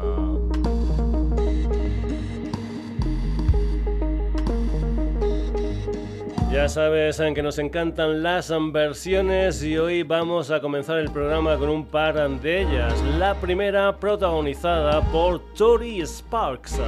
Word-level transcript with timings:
Ya 6.56 6.70
sabes 6.70 7.18
que 7.18 7.44
nos 7.44 7.60
encantan 7.60 8.24
las 8.24 8.50
versiones 8.72 9.62
y 9.62 9.78
hoy 9.78 10.04
vamos 10.04 10.52
a 10.52 10.62
comenzar 10.62 11.00
el 11.00 11.12
programa 11.12 11.58
con 11.58 11.68
un 11.68 11.86
par 11.86 12.30
de 12.40 12.62
ellas. 12.62 12.94
La 13.20 13.36
primera 13.36 13.94
protagonizada 14.00 15.02
por 15.12 15.42
Tori 15.54 16.00
Sparks 16.06 16.80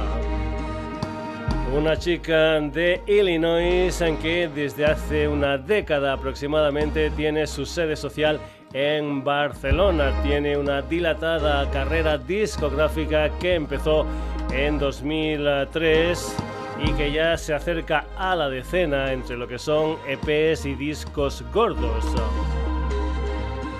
una 1.76 1.98
chica 1.98 2.58
de 2.60 3.02
Illinois 3.06 4.00
en 4.00 4.16
que 4.16 4.48
desde 4.48 4.86
hace 4.86 5.28
una 5.28 5.58
década 5.58 6.14
aproximadamente 6.14 7.10
tiene 7.10 7.46
su 7.46 7.66
sede 7.66 7.94
social 7.94 8.40
en 8.72 9.22
Barcelona. 9.22 10.14
Tiene 10.22 10.56
una 10.56 10.80
dilatada 10.80 11.70
carrera 11.70 12.16
discográfica 12.16 13.28
que 13.38 13.56
empezó 13.56 14.06
en 14.50 14.78
2003 14.78 16.57
y 16.84 16.92
que 16.92 17.12
ya 17.12 17.36
se 17.36 17.54
acerca 17.54 18.06
a 18.16 18.36
la 18.36 18.48
decena 18.48 19.12
entre 19.12 19.36
lo 19.36 19.48
que 19.48 19.58
son 19.58 19.96
EPs 20.06 20.66
y 20.66 20.74
discos 20.74 21.44
gordos. 21.52 22.04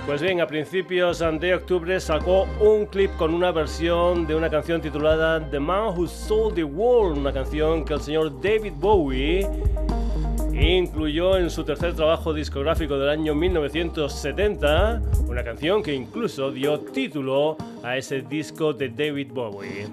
Pues 0.05 0.21
bien, 0.21 0.41
a 0.41 0.47
principios 0.47 1.19
de 1.19 1.53
octubre 1.53 1.99
sacó 1.99 2.47
un 2.59 2.87
clip 2.87 3.15
con 3.15 3.33
una 3.33 3.51
versión 3.51 4.25
de 4.25 4.35
una 4.35 4.49
canción 4.49 4.81
titulada 4.81 5.39
The 5.51 5.59
Man 5.59 5.93
Who 5.95 6.07
Sold 6.07 6.55
the 6.55 6.63
World, 6.63 7.19
una 7.19 7.31
canción 7.31 7.85
que 7.85 7.93
el 7.93 8.01
señor 8.01 8.41
David 8.41 8.73
Bowie 8.77 9.47
incluyó 10.51 11.37
en 11.37 11.49
su 11.49 11.63
tercer 11.63 11.95
trabajo 11.95 12.33
discográfico 12.33 12.97
del 12.97 13.09
año 13.09 13.35
1970, 13.35 15.01
una 15.27 15.43
canción 15.43 15.83
que 15.83 15.93
incluso 15.93 16.51
dio 16.51 16.79
título 16.79 17.55
a 17.83 17.95
ese 17.95 18.21
disco 18.23 18.73
de 18.73 18.89
David 18.89 19.31
Bowie. 19.31 19.87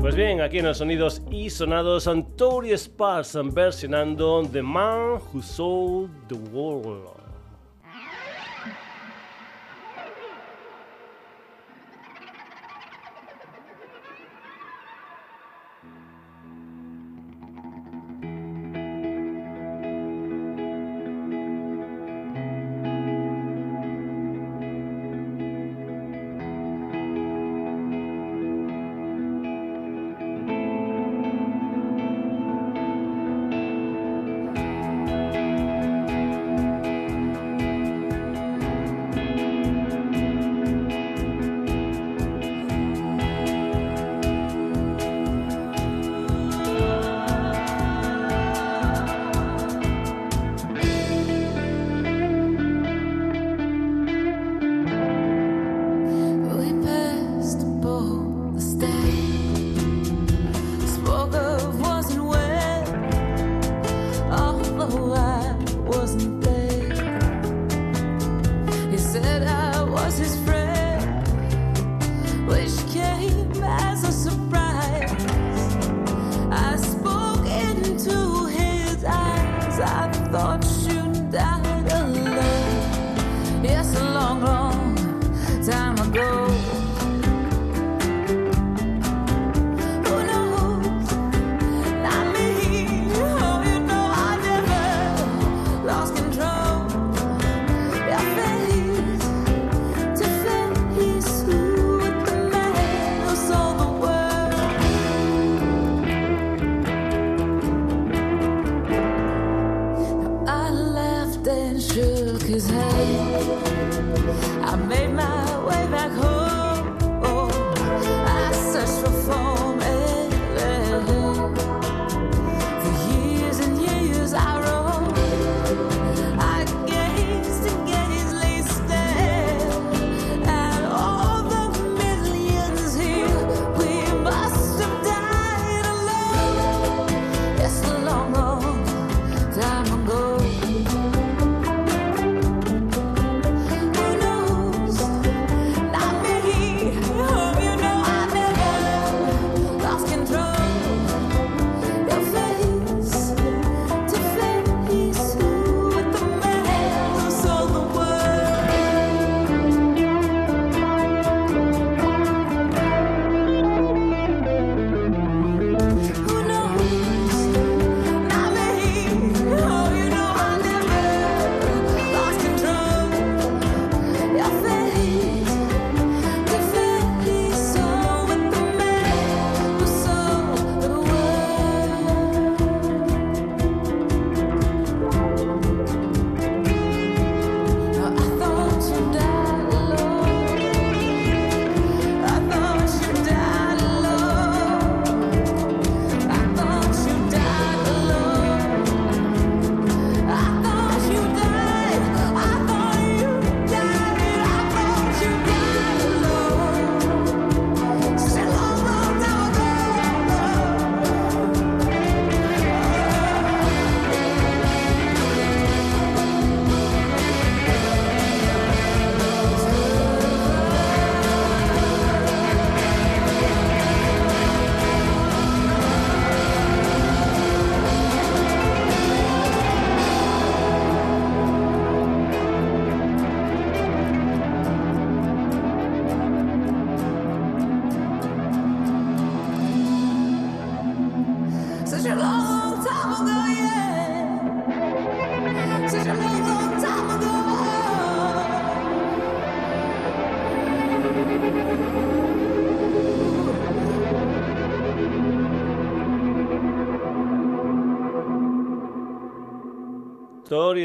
Pues 0.00 0.14
bien, 0.14 0.40
aquí 0.40 0.58
en 0.58 0.66
los 0.66 0.78
sonidos 0.78 1.22
y 1.30 1.50
sonados, 1.50 2.08
Tori 2.36 2.72
Sparks 2.76 3.36
versionando 3.52 4.42
The 4.50 4.62
Man 4.62 5.18
Who 5.32 5.42
Sold 5.42 6.10
the 6.28 6.36
World. 6.52 7.15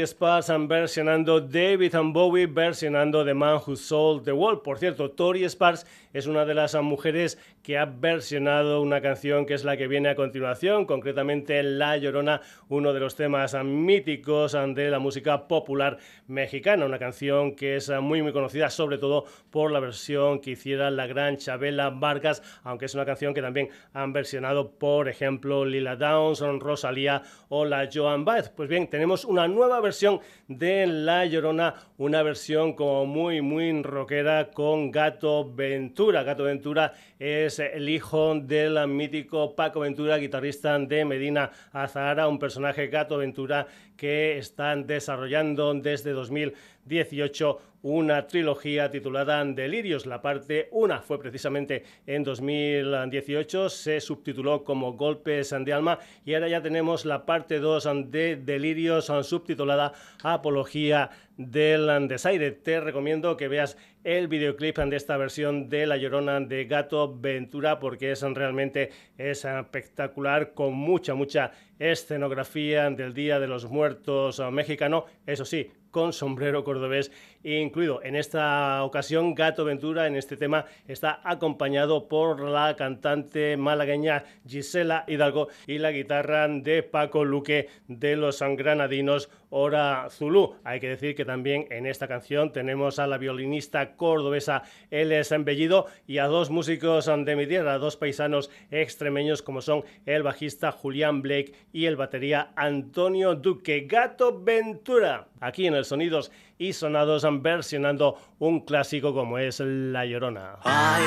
Tori 0.02 0.06
Sparks 0.06 0.50
versionando 0.66 1.40
David 1.40 1.94
and 1.94 2.12
Bowie 2.12 2.46
versionando 2.46 3.24
The 3.24 3.34
Man 3.34 3.60
Who 3.64 3.76
Sold 3.76 4.24
the 4.24 4.32
World. 4.32 4.62
Por 4.62 4.78
cierto, 4.78 5.10
Tori 5.10 5.48
Sparks 5.48 5.86
es 6.12 6.26
una 6.26 6.44
de 6.44 6.54
las 6.54 6.74
mujeres 6.74 7.38
que 7.62 7.78
ha 7.78 7.84
versionado 7.84 8.80
una 8.80 9.00
canción 9.00 9.46
que 9.46 9.54
es 9.54 9.64
la 9.64 9.76
que 9.76 9.86
viene 9.86 10.08
a 10.08 10.14
continuación, 10.14 10.84
concretamente 10.84 11.62
La 11.62 11.96
Llorona, 11.96 12.40
uno 12.68 12.92
de 12.92 13.00
los 13.00 13.14
temas 13.14 13.54
míticos 13.64 14.52
de 14.52 14.90
la 14.90 14.98
música 14.98 15.46
popular 15.46 15.98
mexicana, 16.26 16.84
una 16.86 16.98
canción 16.98 17.54
que 17.54 17.76
es 17.76 17.90
muy 18.00 18.22
muy 18.22 18.32
conocida 18.32 18.68
sobre 18.70 18.98
todo 18.98 19.24
por 19.50 19.70
la 19.70 19.80
versión 19.80 20.40
que 20.40 20.52
hiciera 20.52 20.90
la 20.90 21.06
gran 21.06 21.36
Chabela 21.36 21.90
Vargas, 21.90 22.42
aunque 22.64 22.86
es 22.86 22.94
una 22.94 23.04
canción 23.04 23.34
que 23.34 23.42
también 23.42 23.68
han 23.92 24.12
versionado, 24.12 24.72
por 24.72 25.08
ejemplo, 25.08 25.64
Lila 25.64 25.96
Downs, 25.96 26.40
Rosalía 26.40 27.22
o 27.48 27.64
la 27.64 27.88
Joan 27.92 28.24
Baez. 28.24 28.48
Pues 28.48 28.68
bien, 28.68 28.88
tenemos 28.88 29.24
una 29.24 29.46
nueva 29.46 29.80
versión 29.80 30.20
de 30.48 30.86
La 30.86 31.24
Llorona, 31.26 31.74
una 31.98 32.22
versión 32.22 32.74
como 32.74 33.06
muy 33.06 33.40
muy 33.40 33.82
rockera 33.82 34.50
con 34.50 34.90
Gato 34.90 35.52
Ventura. 35.52 36.22
Gato 36.22 36.44
Ventura 36.44 36.94
es 37.18 37.51
el 37.58 37.88
hijo 37.88 38.34
del 38.34 38.86
mítico 38.88 39.54
Paco 39.54 39.80
Ventura, 39.80 40.16
guitarrista 40.18 40.78
de 40.78 41.04
Medina 41.04 41.50
Azahara, 41.72 42.28
un 42.28 42.38
personaje 42.38 42.88
Gato 42.88 43.18
Ventura 43.18 43.66
que 43.96 44.38
están 44.38 44.86
desarrollando 44.86 45.74
desde 45.74 46.12
2018 46.12 47.71
una 47.82 48.26
trilogía 48.26 48.90
titulada 48.90 49.44
Delirios. 49.44 50.06
La 50.06 50.22
parte 50.22 50.68
1 50.70 51.02
fue 51.02 51.18
precisamente 51.18 51.84
en 52.06 52.22
2018, 52.22 53.68
se 53.68 54.00
subtituló 54.00 54.64
como 54.64 54.92
Golpes 54.92 55.54
de 55.58 55.72
Alma 55.72 55.98
y 56.24 56.34
ahora 56.34 56.48
ya 56.48 56.62
tenemos 56.62 57.04
la 57.04 57.26
parte 57.26 57.58
2 57.58 57.88
de 58.06 58.36
Delirios 58.36 59.10
subtitulada 59.22 59.92
Apología 60.22 61.10
del 61.36 62.08
Desaire. 62.08 62.52
Te 62.52 62.80
recomiendo 62.80 63.36
que 63.36 63.48
veas 63.48 63.76
el 64.04 64.28
videoclip 64.28 64.78
de 64.78 64.96
esta 64.96 65.16
versión 65.16 65.68
de 65.68 65.86
La 65.86 65.96
Llorona 65.96 66.40
de 66.40 66.64
Gato 66.64 67.16
Ventura 67.18 67.78
porque 67.78 68.12
es 68.12 68.22
realmente 68.22 68.90
es 69.18 69.44
espectacular 69.44 70.54
con 70.54 70.74
mucha 70.74 71.14
mucha 71.14 71.52
escenografía 71.78 72.90
del 72.90 73.14
Día 73.14 73.40
de 73.40 73.48
los 73.48 73.68
Muertos 73.68 74.40
mexicano, 74.52 75.06
eso 75.26 75.44
sí, 75.44 75.70
con 75.92 76.12
sombrero 76.12 76.64
cordobés 76.64 77.12
incluido. 77.44 78.02
En 78.02 78.16
esta 78.16 78.82
ocasión, 78.82 79.36
Gato 79.36 79.64
Ventura 79.64 80.08
en 80.08 80.16
este 80.16 80.36
tema 80.36 80.64
está 80.88 81.20
acompañado 81.22 82.08
por 82.08 82.40
la 82.40 82.74
cantante 82.74 83.56
malagueña 83.56 84.24
Gisela 84.48 85.04
Hidalgo 85.06 85.46
y 85.68 85.78
la 85.78 85.92
guitarra 85.92 86.48
de 86.48 86.82
Paco 86.82 87.24
Luque 87.24 87.68
de 87.86 88.16
los 88.16 88.40
Granadinos 88.40 89.30
Hora 89.54 90.08
Zulu. 90.10 90.56
Hay 90.64 90.80
que 90.80 90.88
decir 90.88 91.14
que 91.14 91.24
también 91.24 91.66
en 91.70 91.86
esta 91.86 92.08
canción 92.08 92.52
tenemos 92.52 92.98
a 92.98 93.06
la 93.06 93.18
violinista 93.18 93.96
cordobesa 93.96 94.62
Eles 94.90 95.30
Embellido 95.30 95.86
y 96.06 96.18
a 96.18 96.26
dos 96.26 96.50
músicos 96.50 97.06
de 97.06 97.36
mi 97.36 97.46
tierra, 97.46 97.78
dos 97.78 97.96
paisanos 97.96 98.50
extremeños 98.70 99.42
como 99.42 99.60
son 99.60 99.84
el 100.06 100.22
bajista 100.22 100.72
Julián 100.72 101.20
Blake 101.20 101.52
y 101.72 101.84
el 101.84 101.96
batería 101.96 102.52
Antonio 102.56 103.34
Duque. 103.34 103.86
Gato 103.86 104.42
Ventura, 104.42 105.28
aquí 105.40 105.66
en 105.66 105.74
el 105.74 105.84
Sonidos 105.84 106.32
y 106.58 106.72
Sonados 106.72 107.26
versionando 107.42 108.16
un 108.38 108.60
clásico 108.60 109.12
como 109.12 109.38
es 109.38 109.60
La 109.60 110.06
Llorona. 110.06 110.58
Ay 110.64 111.02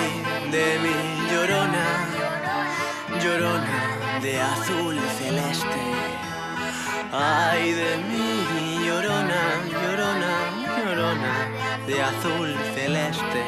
de 0.52 0.80
mi 0.80 1.32
llorona, 1.32 2.08
llorona 3.24 4.20
de 4.22 4.38
azul 4.38 5.00
celeste. 5.18 5.82
Ay 7.12 7.72
de 7.72 7.98
mi 8.10 8.35
llorona, 8.86 9.42
llorona, 9.72 10.34
llorona 10.78 11.34
de 11.88 12.02
azul 12.02 12.56
celeste. 12.76 13.42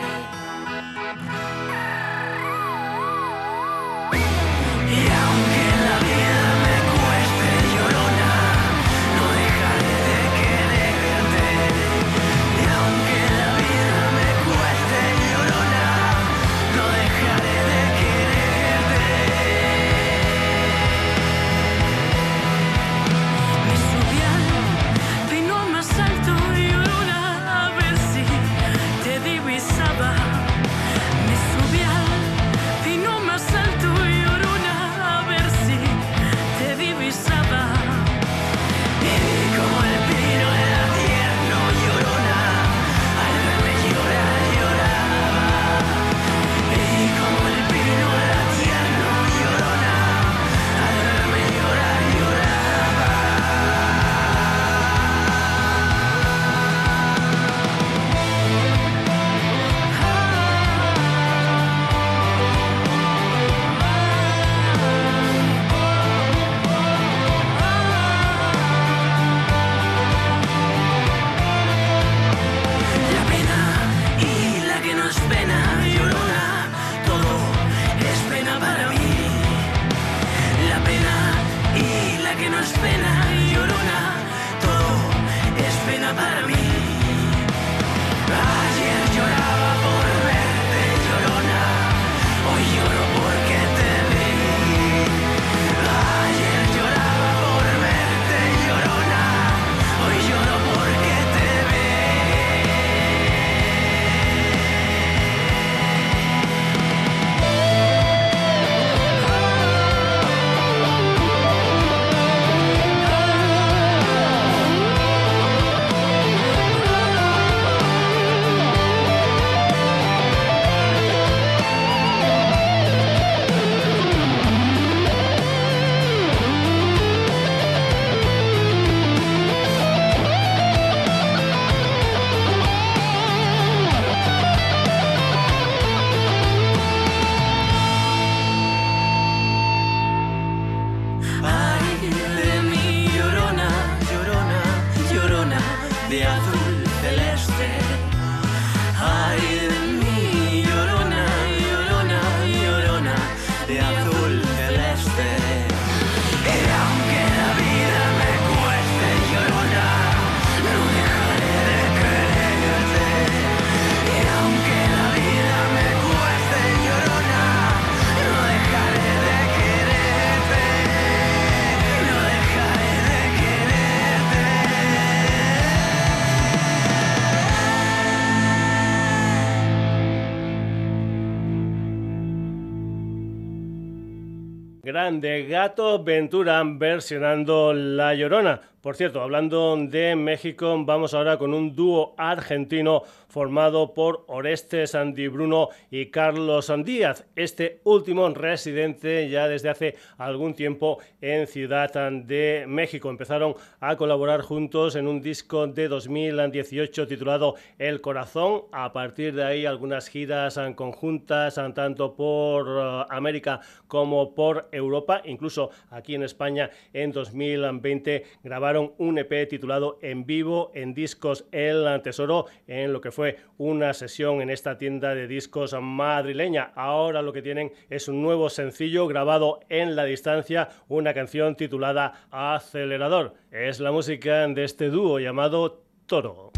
Ventura 186.17 186.63
versionando 186.65 187.73
La 187.73 188.15
Llorona. 188.15 188.59
Por 188.87 188.95
cierto, 188.95 189.21
hablando 189.21 189.75
de 189.75 190.15
México, 190.15 190.73
vamos 190.85 191.13
ahora 191.13 191.37
con 191.37 191.53
un 191.53 191.75
dúo 191.75 192.15
argentino 192.15 193.03
formado 193.27 193.93
por 193.93 194.23
Orestes 194.27 194.95
Andy 194.95 195.27
Bruno 195.27 195.67
y 195.91 196.05
Carlos 196.05 196.71
Díaz. 196.85 197.25
Este 197.35 197.81
último 197.83 198.29
residente 198.29 199.29
ya 199.29 199.49
desde 199.49 199.67
hace 199.67 199.95
algún 200.17 200.53
tiempo 200.53 200.99
en 201.19 201.47
Ciudad 201.47 201.91
de 202.11 202.63
México. 202.65 203.09
Empezaron 203.09 203.55
a 203.81 203.97
colaborar 203.97 204.39
juntos 204.39 204.95
en 204.95 205.09
un 205.09 205.21
disco 205.21 205.67
de 205.67 205.89
2018 205.89 207.07
titulado 207.07 207.55
El 207.77 207.99
Corazón. 207.99 208.61
A 208.71 208.93
partir 208.93 209.35
de 209.35 209.43
ahí 209.43 209.65
algunas 209.65 210.07
giras 210.07 210.57
conjuntas 210.75 211.59
tanto 211.75 212.15
por 212.15 212.67
eh, 212.69 213.05
América 213.09 213.59
como 213.89 214.33
por 214.33 214.69
Europa. 214.71 215.21
Incluso 215.25 215.71
aquí 215.91 216.15
en 216.15 216.23
España 216.23 216.69
en 216.93 217.11
2020 217.11 218.23
grabaron 218.45 218.76
un 218.77 219.17
EP 219.17 219.47
titulado 219.49 219.99
En 220.01 220.25
vivo 220.25 220.71
en 220.73 220.93
discos 220.93 221.45
El 221.51 222.01
Tesoro 222.01 222.45
en 222.67 222.93
lo 222.93 223.01
que 223.01 223.11
fue 223.11 223.37
una 223.57 223.93
sesión 223.93 224.41
en 224.41 224.49
esta 224.49 224.77
tienda 224.77 225.15
de 225.15 225.27
discos 225.27 225.75
madrileña. 225.79 226.71
Ahora 226.75 227.21
lo 227.21 227.33
que 227.33 227.41
tienen 227.41 227.71
es 227.89 228.07
un 228.07 228.21
nuevo 228.21 228.49
sencillo 228.49 229.07
grabado 229.07 229.59
en 229.69 229.95
la 229.95 230.05
distancia, 230.05 230.69
una 230.87 231.13
canción 231.13 231.55
titulada 231.55 232.27
Acelerador. 232.31 233.33
Es 233.51 233.79
la 233.79 233.91
música 233.91 234.47
de 234.47 234.63
este 234.63 234.89
dúo 234.89 235.19
llamado 235.19 235.83
Toro. 236.05 236.51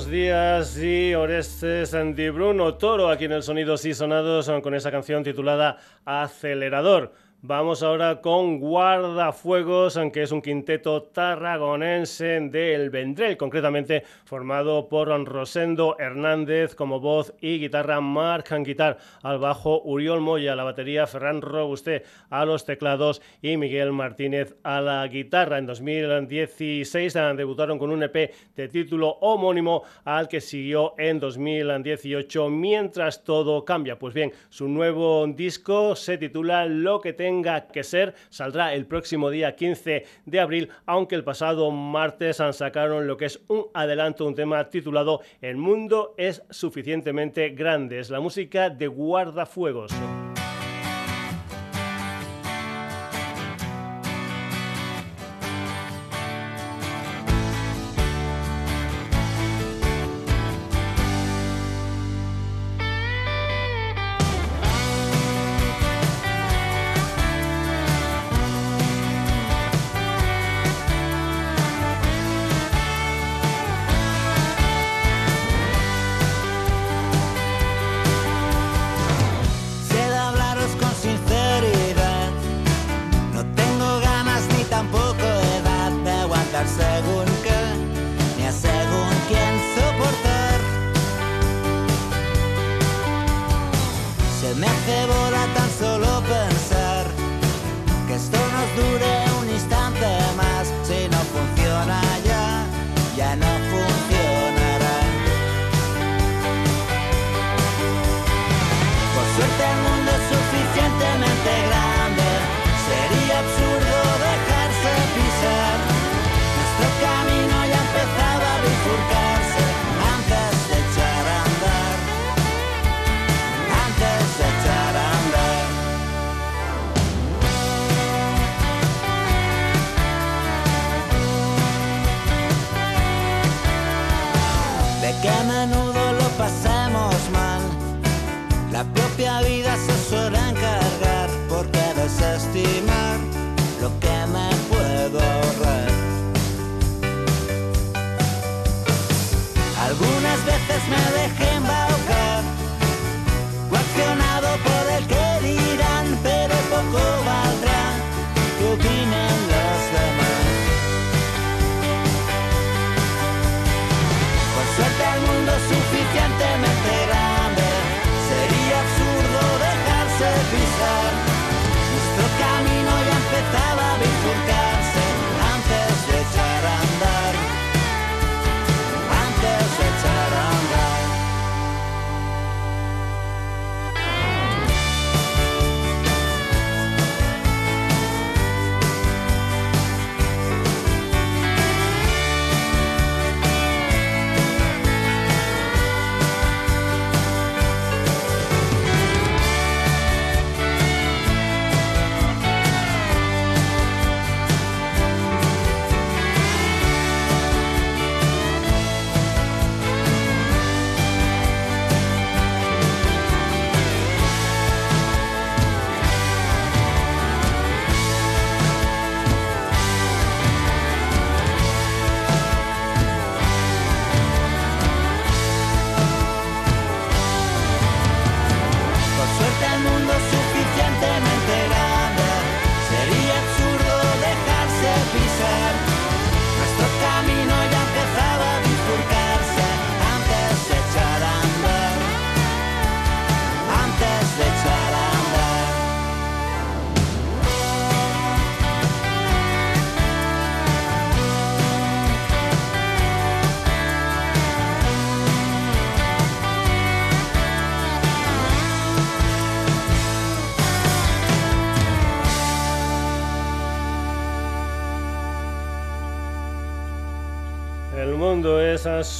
Carlos 0.00 0.12
Díaz 0.12 0.82
y 0.82 1.14
Orestes 1.14 1.94
Di 2.14 2.30
Bruno 2.30 2.74
Toro 2.74 3.10
aquí 3.10 3.26
en 3.26 3.32
el 3.32 3.42
Sonidos 3.42 3.84
y 3.84 3.92
Sonados 3.92 4.50
con 4.62 4.74
esa 4.74 4.90
canción 4.90 5.22
titulada 5.22 5.76
Acelerador. 6.06 7.12
Vamos 7.42 7.82
ahora 7.82 8.20
con 8.20 8.60
Guardafuegos, 8.60 9.96
aunque 9.96 10.24
es 10.24 10.30
un 10.30 10.42
quinteto 10.42 11.04
tarragonense 11.04 12.38
del 12.38 12.90
Vendrell, 12.90 13.38
concretamente 13.38 14.04
formado 14.26 14.90
por 14.90 15.08
Rosendo 15.24 15.96
Hernández 15.98 16.74
como 16.74 17.00
voz 17.00 17.32
y 17.40 17.58
guitarra, 17.58 18.02
Marc 18.02 18.52
Guitar 18.62 18.98
al 19.22 19.38
bajo, 19.38 19.80
Uriol 19.80 20.20
Moya 20.20 20.54
la 20.54 20.64
batería, 20.64 21.06
Ferran 21.06 21.40
Robusté 21.40 22.02
a 22.28 22.44
los 22.44 22.66
teclados 22.66 23.22
y 23.40 23.56
Miguel 23.56 23.92
Martínez 23.92 24.54
a 24.62 24.82
la 24.82 25.08
guitarra. 25.08 25.56
En 25.56 25.64
2016 25.64 27.14
debutaron 27.38 27.78
con 27.78 27.90
un 27.90 28.02
EP 28.02 28.34
de 28.54 28.68
título 28.68 29.16
homónimo 29.22 29.84
al 30.04 30.28
que 30.28 30.42
siguió 30.42 30.92
en 30.98 31.18
2018 31.18 32.50
mientras 32.50 33.24
todo 33.24 33.64
cambia. 33.64 33.98
Pues 33.98 34.12
bien, 34.12 34.30
su 34.50 34.68
nuevo 34.68 35.26
disco 35.26 35.96
se 35.96 36.18
titula 36.18 36.66
Lo 36.66 37.00
que 37.00 37.14
te 37.14 37.29
tenga 37.30 37.68
que 37.68 37.84
ser. 37.84 38.14
Saldrá 38.28 38.74
el 38.74 38.86
próximo 38.86 39.30
día 39.30 39.54
15 39.54 40.04
de 40.26 40.40
abril, 40.40 40.68
aunque 40.84 41.14
el 41.14 41.22
pasado 41.22 41.70
martes 41.70 42.42
sacaron 42.52 43.06
lo 43.06 43.16
que 43.16 43.26
es 43.26 43.40
un 43.46 43.66
adelanto, 43.72 44.26
un 44.26 44.34
tema 44.34 44.68
titulado 44.68 45.20
El 45.40 45.56
mundo 45.56 46.14
es 46.18 46.42
suficientemente 46.50 47.50
grande. 47.50 48.00
Es 48.00 48.10
la 48.10 48.20
música 48.20 48.68
de 48.68 48.88
Guardafuegos. 48.88 49.92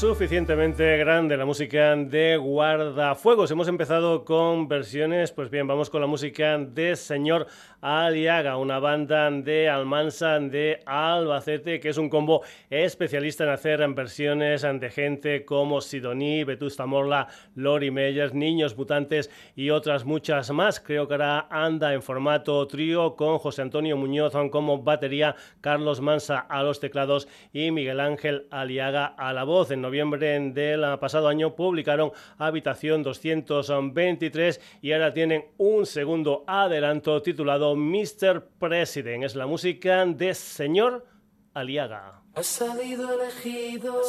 Sul. 0.00 0.09
Suficientemente 0.20 0.98
grande 0.98 1.34
la 1.34 1.46
música 1.46 1.96
de 1.96 2.36
Guardafuegos. 2.36 3.50
Hemos 3.50 3.68
empezado 3.68 4.22
con 4.22 4.68
versiones, 4.68 5.32
pues 5.32 5.48
bien, 5.48 5.66
vamos 5.66 5.88
con 5.88 6.02
la 6.02 6.06
música 6.06 6.58
de 6.58 6.94
Señor 6.94 7.46
Aliaga, 7.80 8.58
una 8.58 8.78
banda 8.80 9.30
de 9.30 9.70
Almansa 9.70 10.38
de 10.38 10.82
Albacete, 10.84 11.80
que 11.80 11.88
es 11.88 11.96
un 11.96 12.10
combo 12.10 12.42
especialista 12.68 13.44
en 13.44 13.50
hacer 13.50 13.88
versiones 13.94 14.60
de 14.60 14.90
gente 14.90 15.46
como 15.46 15.80
Sidoní, 15.80 16.44
Vetusta 16.44 16.84
Morla, 16.84 17.28
Lori 17.54 17.90
Meyers, 17.90 18.34
Niños 18.34 18.76
Mutantes 18.76 19.30
y 19.56 19.70
otras 19.70 20.04
muchas 20.04 20.50
más. 20.50 20.80
Creo 20.80 21.08
que 21.08 21.14
ahora 21.14 21.46
anda 21.50 21.94
en 21.94 22.02
formato 22.02 22.66
trío 22.66 23.16
con 23.16 23.38
José 23.38 23.62
Antonio 23.62 23.96
Muñoz 23.96 24.34
como 24.52 24.82
batería, 24.82 25.34
Carlos 25.62 26.02
Mansa 26.02 26.40
a 26.40 26.62
los 26.62 26.78
teclados 26.78 27.26
y 27.54 27.70
Miguel 27.70 28.00
Ángel 28.00 28.48
Aliaga 28.50 29.06
a 29.06 29.32
la 29.32 29.44
voz. 29.44 29.70
En 29.70 29.80
noviembre 29.80 30.09
del 30.18 30.98
pasado 30.98 31.28
año 31.28 31.54
publicaron 31.54 32.12
Habitación 32.38 33.02
223 33.02 34.60
y 34.82 34.92
ahora 34.92 35.12
tienen 35.12 35.46
un 35.58 35.86
segundo 35.86 36.44
adelanto 36.46 37.22
titulado 37.22 37.76
Mr. 37.76 38.42
President. 38.58 39.24
Es 39.24 39.34
la 39.34 39.46
música 39.46 40.04
de 40.06 40.34
Señor 40.34 41.06
Aliaga. 41.54 42.22
Has 42.34 42.46
salido 42.46 43.12
elegido, 43.12 44.00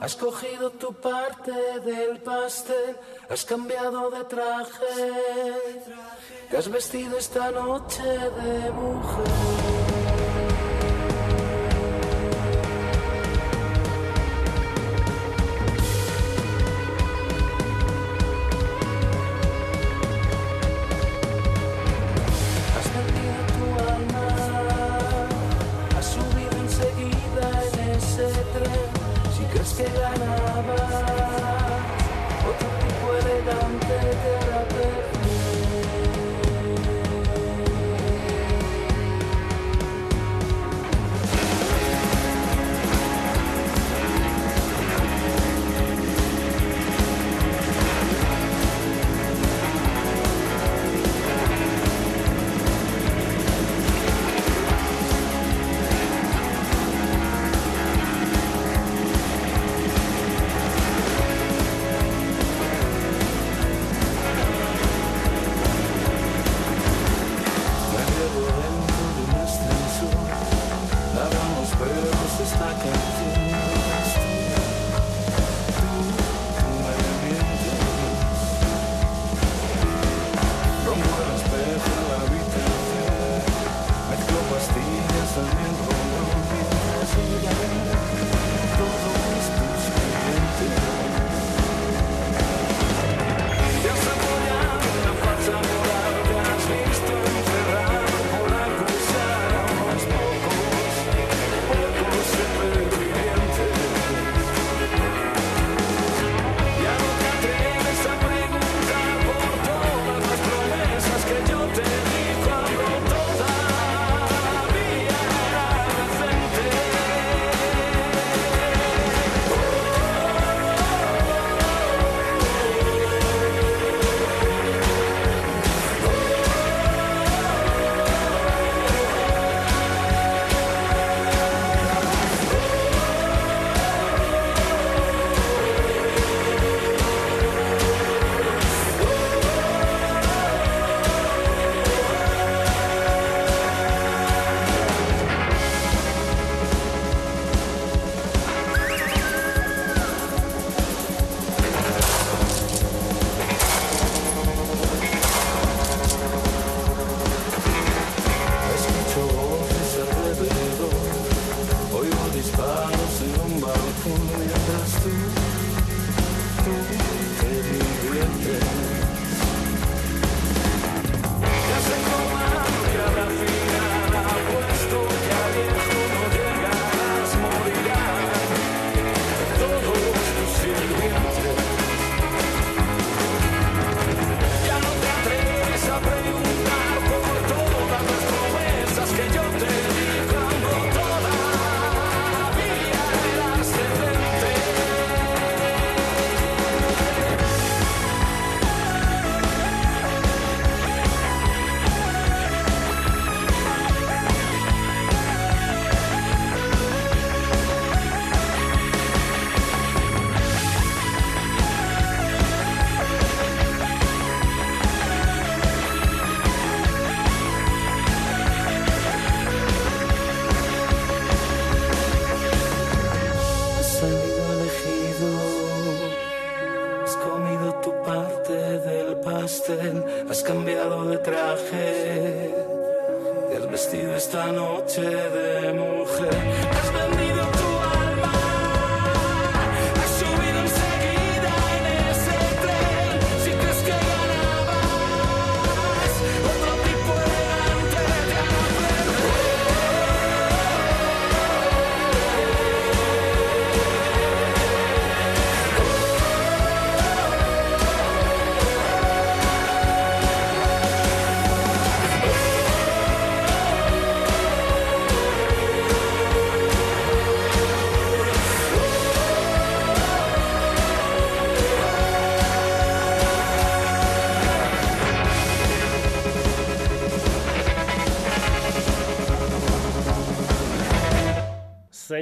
has 0.00 0.16
cogido 0.16 0.70
tu 0.70 0.92
parte 0.94 1.52
del 1.84 2.18
pastel, 2.18 2.96
has 3.28 3.44
cambiado 3.44 4.10
de 4.10 4.24
traje, 4.24 5.12
te 6.50 6.56
has 6.56 6.70
vestido 6.70 7.18
esta 7.18 7.50
noche 7.50 8.02
de 8.02 8.70
mujer. 8.70 9.81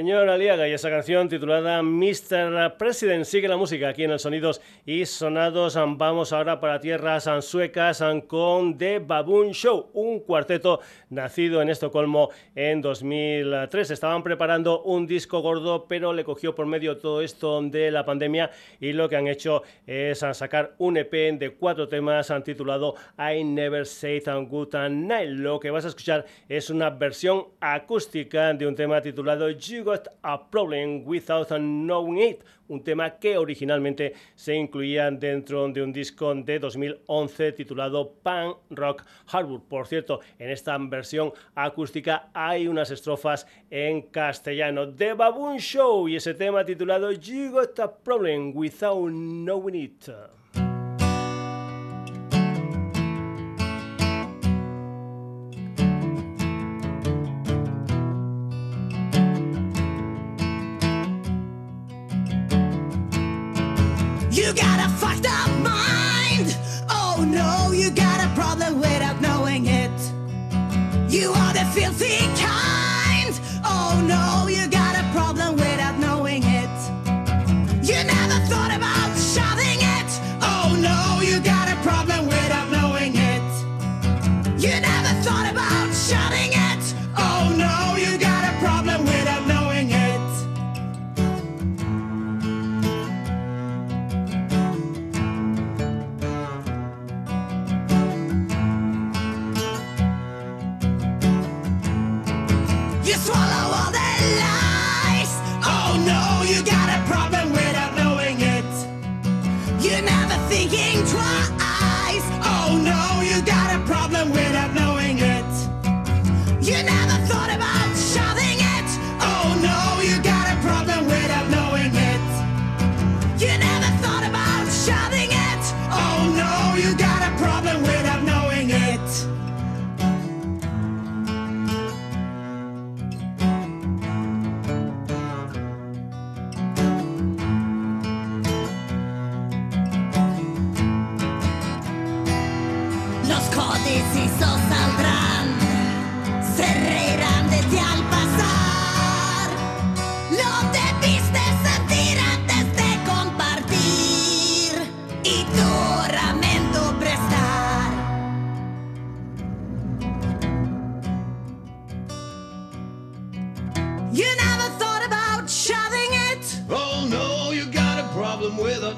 Señor 0.01 0.27
Aliaga 0.29 0.67
y 0.67 0.73
esa 0.73 0.89
canción 0.89 1.29
titulada 1.29 1.83
Mr. 1.83 2.75
President. 2.75 3.23
Sigue 3.23 3.47
la 3.47 3.55
música 3.55 3.89
aquí 3.89 4.03
en 4.03 4.09
el 4.09 4.17
Sonidos 4.17 4.59
y 4.85 5.05
Sonados. 5.05 5.77
Vamos 5.97 6.33
ahora 6.33 6.59
para 6.59 6.79
tierras 6.79 7.29
suecas 7.41 8.03
con 8.27 8.77
The 8.77 8.99
Baboon 8.99 9.51
Show, 9.51 9.89
un 9.93 10.19
cuarteto 10.21 10.79
nacido 11.09 11.61
en 11.61 11.69
Estocolmo 11.69 12.29
en 12.55 12.81
2003. 12.81 13.91
Estaban 13.91 14.23
preparando 14.23 14.81
un 14.83 15.07
disco 15.07 15.41
gordo, 15.41 15.85
pero 15.87 16.13
le 16.13 16.23
cogió 16.23 16.55
por 16.55 16.65
medio 16.65 16.97
todo 16.97 17.21
esto 17.21 17.61
de 17.61 17.91
la 17.91 18.05
pandemia 18.05 18.51
y 18.79 18.93
lo 18.93 19.09
que 19.09 19.15
han 19.15 19.27
hecho 19.27 19.63
es 19.85 20.19
sacar 20.19 20.75
un 20.77 20.97
EP 20.97 21.11
de 21.37 21.55
cuatro 21.57 21.87
temas 21.87 22.33
titulado 22.43 22.95
I 23.17 23.43
Never 23.43 23.85
Say 23.85 24.21
Good 24.25 24.75
Night. 24.89 25.29
Lo 25.29 25.59
que 25.59 25.71
vas 25.71 25.85
a 25.85 25.89
escuchar 25.89 26.25
es 26.47 26.69
una 26.69 26.89
versión 26.89 27.45
acústica 27.59 28.53
de 28.53 28.67
un 28.67 28.75
tema 28.75 29.01
titulado 29.01 29.49
You 29.49 29.83
Got 29.83 30.07
a 30.21 30.49
Problem 30.49 31.03
Without 31.05 31.49
Knowing 31.49 32.17
It, 32.17 32.43
un 32.67 32.83
tema 32.83 33.17
que 33.19 33.37
originalmente 33.37 34.13
se 34.35 34.55
incluía 34.71 35.11
dentro 35.11 35.67
de 35.67 35.83
un 35.83 35.91
disco 35.91 36.33
de 36.33 36.57
2011 36.57 37.51
titulado 37.51 38.13
Pan 38.23 38.53
Rock 38.69 39.03
Hardwood. 39.27 39.63
Por 39.67 39.85
cierto, 39.85 40.21
en 40.39 40.49
esta 40.49 40.77
versión 40.77 41.33
acústica 41.55 42.29
hay 42.33 42.69
unas 42.69 42.89
estrofas 42.89 43.45
en 43.69 44.03
castellano. 44.03 44.87
The 44.95 45.13
Baboon 45.13 45.57
Show 45.57 46.07
y 46.07 46.15
ese 46.15 46.33
tema 46.35 46.63
titulado 46.63 47.11
You 47.11 47.51
Got 47.51 47.79
a 47.81 47.93
Problem 47.93 48.55
Without 48.55 49.09
Knowing 49.09 49.75
It. 49.75 50.09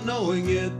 Knowing 0.05 0.49
it. 0.49 0.71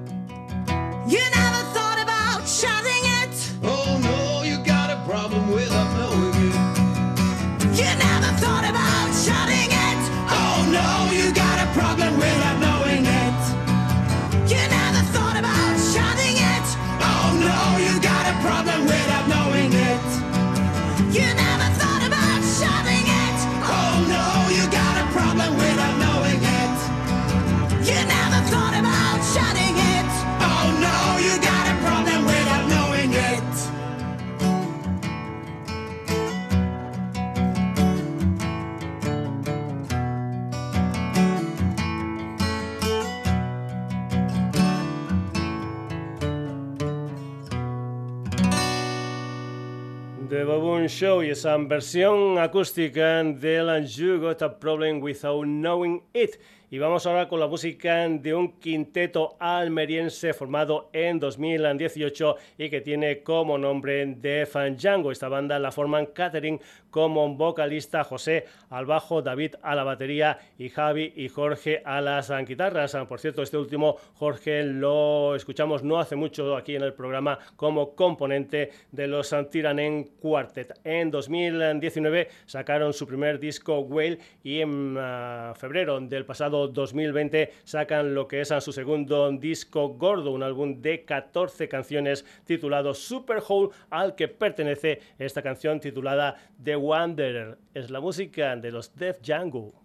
Show 50.94 51.24
y 51.24 51.32
esa 51.32 51.58
versión 51.58 52.38
acústica 52.38 53.24
del 53.24 53.88
You 53.88 54.20
Got 54.20 54.44
a 54.44 54.60
Problem 54.60 55.02
Without 55.02 55.44
Knowing 55.44 56.04
It. 56.14 56.40
Y 56.74 56.80
vamos 56.80 57.06
ahora 57.06 57.28
con 57.28 57.40
la 57.40 57.46
música 57.46 58.10
de 58.10 58.34
un 58.34 58.54
quinteto 58.60 59.36
almeriense 59.40 60.34
formado 60.34 60.90
en 60.92 61.20
2018 61.20 62.36
y 62.58 62.72
que 62.72 62.82
tiene 62.82 63.22
como 63.22 63.60
nombre 63.60 64.04
Def 64.08 64.56
Django. 64.56 65.12
Esta 65.12 65.30
banda 65.30 65.60
la 65.60 65.72
forman 65.72 66.08
Catherine 66.08 66.60
como 66.90 67.36
vocalista, 67.36 68.04
José 68.04 68.46
al 68.72 68.88
bajo, 68.88 69.22
David 69.22 69.54
a 69.62 69.76
la 69.76 69.84
batería 69.84 70.40
y 70.58 70.70
Javi 70.70 71.14
y 71.16 71.30
Jorge 71.30 71.84
a 71.86 72.02
las 72.02 72.32
guitarras. 72.44 72.98
Por 73.08 73.20
cierto, 73.20 73.44
este 73.44 73.60
último 73.60 73.98
Jorge 74.16 74.64
lo 74.64 75.36
escuchamos 75.36 75.84
no 75.84 76.00
hace 76.00 76.16
mucho 76.16 76.58
aquí 76.58 76.76
en 76.76 76.82
el 76.82 76.94
programa 76.96 77.38
como 77.56 77.94
componente 77.94 78.72
de 78.92 79.06
los 79.06 79.36
Tiranen 79.52 80.06
Quartet. 80.20 80.80
En 80.84 81.12
2019 81.12 82.30
sacaron 82.48 82.94
su 82.94 83.06
primer 83.06 83.40
disco 83.40 83.82
Whale 83.82 84.18
y 84.44 84.62
en 84.62 84.96
ah, 84.98 85.54
febrero 85.56 86.00
del 86.00 86.26
pasado 86.26 86.63
2020 86.68 87.52
sacan 87.64 88.14
lo 88.16 88.28
que 88.28 88.42
es 88.42 88.52
a 88.52 88.62
su 88.62 88.72
segundo 88.72 89.30
disco 89.32 89.90
gordo, 89.90 90.32
un 90.32 90.44
álbum 90.44 90.82
de 90.82 91.04
14 91.06 91.68
canciones 91.68 92.26
titulado 92.46 92.94
Super 92.94 93.42
Hole, 93.48 93.72
al 93.90 94.16
que 94.16 94.28
pertenece 94.28 95.00
esta 95.18 95.42
canción 95.42 95.80
titulada 95.80 96.38
The 96.64 96.76
Wanderer. 96.76 97.58
Es 97.74 97.90
la 97.90 98.00
música 98.00 98.56
de 98.56 98.72
los 98.72 98.96
Def 98.96 99.20
Django. 99.22 99.83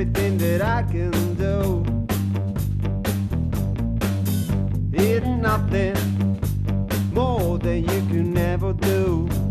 Everything 0.00 0.38
that 0.38 0.62
I 0.62 0.82
can 0.84 1.10
do. 1.34 1.84
It's 4.94 5.26
nothing 5.26 6.40
more 7.12 7.58
than 7.58 7.82
you 7.82 8.00
can 8.08 8.32
never 8.32 8.72
do. 8.72 9.49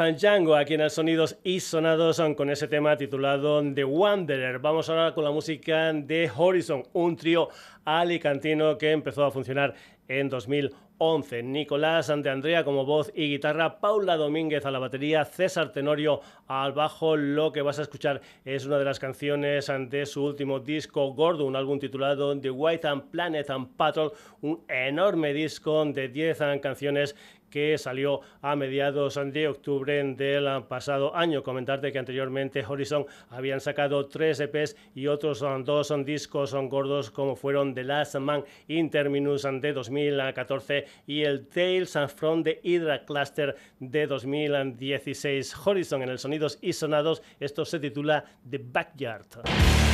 And 0.00 0.16
Django 0.16 0.56
aquí 0.56 0.72
en 0.72 0.80
el 0.80 0.90
Sonidos 0.90 1.36
y 1.44 1.60
Sonados 1.60 2.16
son 2.16 2.34
con 2.34 2.48
ese 2.48 2.66
tema 2.68 2.96
titulado 2.96 3.62
The 3.74 3.84
Wanderer. 3.84 4.58
Vamos 4.58 4.88
ahora 4.88 5.12
con 5.12 5.24
la 5.24 5.30
música 5.30 5.92
de 5.92 6.30
Horizon, 6.34 6.84
un 6.94 7.16
trío 7.16 7.50
alicantino 7.84 8.78
que 8.78 8.92
empezó 8.92 9.24
a 9.26 9.30
funcionar 9.30 9.74
en 10.08 10.30
2011. 10.30 11.42
Nicolás 11.42 12.08
de 12.08 12.30
Andrea 12.30 12.64
como 12.64 12.84
voz 12.84 13.12
y 13.14 13.28
guitarra, 13.28 13.78
Paula 13.78 14.16
Domínguez 14.16 14.64
a 14.64 14.70
la 14.70 14.78
batería, 14.78 15.24
César 15.24 15.70
Tenorio 15.70 16.20
al 16.46 16.72
bajo. 16.72 17.16
Lo 17.16 17.52
que 17.52 17.62
vas 17.62 17.78
a 17.78 17.82
escuchar 17.82 18.22
es 18.44 18.64
una 18.64 18.78
de 18.78 18.84
las 18.84 18.98
canciones 18.98 19.70
de 19.88 20.06
su 20.06 20.24
último 20.24 20.60
disco 20.60 21.12
gordo, 21.12 21.44
un 21.44 21.56
álbum 21.56 21.78
titulado 21.78 22.38
The 22.38 22.50
White 22.50 22.88
and 22.88 23.10
Planet 23.10 23.50
and 23.50 23.76
Patrol, 23.76 24.12
un 24.40 24.64
enorme 24.68 25.34
disco 25.34 25.84
de 25.84 26.08
10 26.08 26.38
canciones 26.62 27.14
que 27.50 27.76
salió 27.78 28.20
a 28.40 28.56
mediados 28.56 29.18
de 29.32 29.48
octubre 29.48 30.02
del 30.14 30.64
pasado 30.68 31.14
año. 31.14 31.42
Comentarte 31.42 31.92
que 31.92 31.98
anteriormente 31.98 32.64
Horizon 32.66 33.06
habían 33.28 33.60
sacado 33.60 34.06
tres 34.06 34.40
EPs 34.40 34.76
y 34.94 35.06
otros 35.06 35.42
um, 35.42 35.62
dos 35.64 35.90
um, 35.90 36.04
discos 36.04 36.54
gordos 36.54 37.10
como 37.10 37.36
fueron 37.36 37.74
The 37.74 37.84
Last 37.84 38.16
Man 38.16 38.44
Interminus 38.68 39.42
de 39.42 39.72
2014 39.72 40.84
y 41.06 41.22
el 41.22 41.46
Tales 41.48 41.98
from 42.14 42.42
the 42.42 42.60
Hydra 42.62 43.04
Cluster 43.04 43.56
de 43.78 44.06
2016. 44.06 45.54
Horizon 45.66 46.02
en 46.02 46.10
el 46.10 46.18
Sonidos 46.18 46.58
y 46.60 46.72
Sonados, 46.72 47.22
esto 47.38 47.64
se 47.64 47.80
titula 47.80 48.24
The 48.48 48.60
Backyard. 48.62 49.89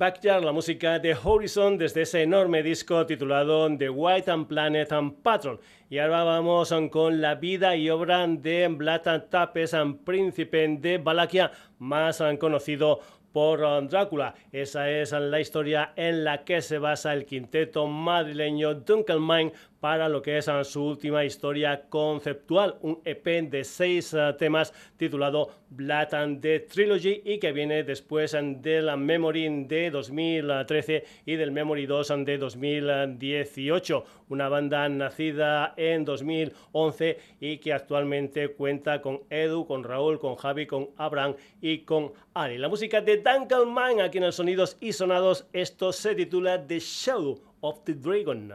Backyard, 0.00 0.42
la 0.42 0.52
música 0.52 0.98
de 0.98 1.14
Horizon 1.14 1.76
desde 1.76 2.00
ese 2.00 2.22
enorme 2.22 2.62
disco 2.62 3.04
titulado 3.04 3.68
The 3.76 3.90
White 3.90 4.30
and 4.30 4.46
Planet 4.46 4.90
and 4.92 5.12
Patrol. 5.22 5.60
Y 5.90 5.98
ahora 5.98 6.24
vamos 6.24 6.74
con 6.90 7.20
la 7.20 7.34
vida 7.34 7.76
y 7.76 7.90
obra 7.90 8.26
de 8.26 8.66
Vlad 8.68 9.24
Tapes, 9.28 9.76
príncipe 10.02 10.66
de 10.80 10.96
Valaquia, 10.96 11.52
más 11.80 12.24
conocido 12.38 13.00
por 13.30 13.60
Drácula. 13.88 14.34
Esa 14.50 14.90
es 14.90 15.12
la 15.12 15.38
historia 15.38 15.92
en 15.96 16.24
la 16.24 16.44
que 16.44 16.62
se 16.62 16.78
basa 16.78 17.12
el 17.12 17.26
quinteto 17.26 17.86
madrileño 17.86 18.76
Dunkelmine 18.76 19.52
para 19.80 20.08
lo 20.08 20.22
que 20.22 20.38
es 20.38 20.48
ah, 20.48 20.62
su 20.62 20.84
última 20.84 21.24
historia 21.24 21.88
conceptual, 21.88 22.76
un 22.82 23.00
EP 23.04 23.24
de 23.50 23.64
seis 23.64 24.14
ah, 24.14 24.36
temas 24.36 24.72
titulado 24.96 25.50
Blood 25.70 26.14
and 26.14 26.42
the 26.42 26.60
Trilogy 26.60 27.22
y 27.24 27.38
que 27.38 27.52
viene 27.52 27.82
después 27.82 28.34
ah, 28.34 28.42
de 28.42 28.82
la 28.82 28.96
Memory 28.96 29.64
de 29.64 29.90
2013 29.90 31.04
y 31.24 31.36
del 31.36 31.50
Memory 31.50 31.86
2 31.86 32.12
de 32.24 32.38
2018, 32.38 34.04
una 34.28 34.48
banda 34.48 34.88
nacida 34.88 35.74
en 35.76 36.04
2011 36.04 37.18
y 37.40 37.58
que 37.58 37.72
actualmente 37.72 38.48
cuenta 38.48 39.00
con 39.00 39.22
Edu, 39.30 39.66
con 39.66 39.82
Raúl, 39.82 40.18
con 40.20 40.36
Javi, 40.36 40.66
con 40.66 40.90
Abraham 40.96 41.34
y 41.60 41.78
con 41.80 42.12
Ari. 42.34 42.58
La 42.58 42.68
música 42.68 43.00
de 43.00 43.16
Duncan 43.16 44.00
aquí 44.00 44.18
en 44.18 44.24
el 44.24 44.32
Sonidos 44.32 44.76
y 44.80 44.92
Sonados, 44.92 45.46
esto 45.52 45.92
se 45.92 46.14
titula 46.14 46.66
The 46.66 46.78
Shadow 46.78 47.40
of 47.60 47.84
the 47.84 47.94
Dragon. 47.94 48.52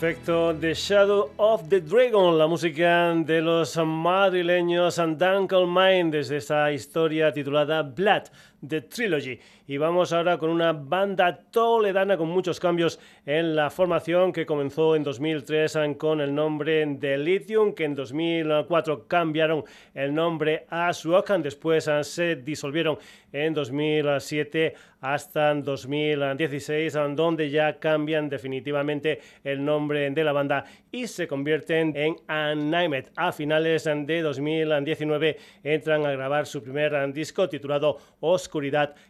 En 0.00 0.08
efecto, 0.08 0.56
The 0.58 0.72
Shadow 0.72 1.32
of 1.36 1.68
the 1.68 1.78
Dragon, 1.82 2.38
la 2.38 2.46
música 2.46 3.12
de 3.14 3.42
los 3.42 3.76
madrileños 3.76 4.96
Dunkel 4.96 5.66
Mind 5.66 6.14
desde 6.14 6.38
esta 6.38 6.72
historia 6.72 7.30
titulada 7.30 7.82
Blood, 7.82 8.22
The 8.66 8.82
Trilogy. 8.82 9.38
Y 9.66 9.76
vamos 9.76 10.12
ahora 10.12 10.38
con 10.38 10.50
una 10.50 10.72
banda 10.72 11.44
toledana 11.50 12.16
con 12.16 12.28
muchos 12.28 12.58
cambios 12.58 12.98
en 13.24 13.54
la 13.54 13.70
formación 13.70 14.32
que 14.32 14.46
comenzó 14.46 14.96
en 14.96 15.04
2003 15.04 15.78
con 15.96 16.20
el 16.20 16.34
nombre 16.34 16.84
de 16.86 17.18
Lithium, 17.18 17.74
que 17.74 17.84
en 17.84 17.94
2004 17.94 19.06
cambiaron 19.06 19.64
el 19.94 20.14
nombre 20.14 20.66
a 20.70 20.92
Suokan, 20.92 21.42
después 21.42 21.88
se 22.02 22.36
disolvieron 22.36 22.98
en 23.32 23.54
2007 23.54 24.74
hasta 25.00 25.54
2016, 25.54 26.92
donde 27.14 27.50
ya 27.50 27.78
cambian 27.78 28.28
definitivamente 28.28 29.20
el 29.44 29.64
nombre 29.64 30.10
de 30.10 30.24
la 30.24 30.32
banda 30.32 30.64
y 30.92 31.06
se 31.06 31.26
convierten 31.26 31.94
en 31.96 32.16
Unnamed. 32.28 33.06
A 33.16 33.32
finales 33.32 33.84
de 33.84 34.22
2019 34.22 35.38
entran 35.62 36.04
a 36.04 36.12
grabar 36.12 36.46
su 36.46 36.62
primer 36.62 37.12
disco 37.12 37.48
titulado 37.48 37.98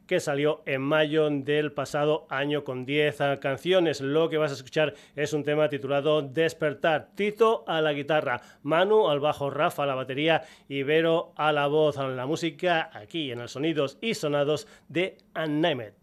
Que 0.07 0.21
salió 0.21 0.63
en 0.67 0.83
mayo 0.83 1.29
del 1.31 1.73
pasado 1.73 2.27
año 2.31 2.63
con 2.63 2.85
10 2.85 3.19
canciones. 3.41 4.01
Lo 4.01 4.29
que 4.29 4.39
vas 4.39 4.51
a 4.51 4.55
escuchar 4.55 4.95
es 5.17 5.33
un 5.33 5.43
tema 5.43 5.69
titulado 5.69 6.23
Despertar. 6.23 7.09
Tito 7.15 7.65
a 7.67 7.81
la 7.81 7.93
guitarra, 7.93 8.41
Manu 8.63 9.09
al 9.09 9.21
bajo, 9.21 9.51
Rafa 9.51 9.85
a 9.85 9.87
la 9.87 9.95
batería, 9.95 10.43
Ibero 10.69 11.33
a 11.37 11.53
la 11.53 11.67
voz, 11.67 11.99
a 11.99 12.07
la 12.07 12.27
música 12.27 12.91
aquí 12.93 13.33
en 13.33 13.41
el 13.41 13.49
Sonidos 13.49 13.99
y 14.01 14.15
Sonados 14.15 14.67
de 14.89 15.19
Unnamed. 15.35 15.95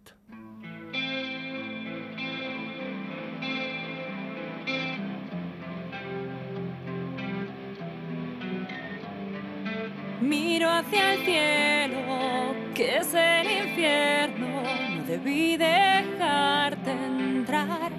Miro 10.19 10.69
hacia 10.69 11.13
el 11.13 11.19
cielo, 11.23 12.46
que 12.77 12.97
es 12.97 13.11
el 13.11 13.69
infierno, 13.69 14.61
no 14.61 15.03
debí 15.07 15.57
dejarte 15.57 16.91
entrar. 16.91 17.91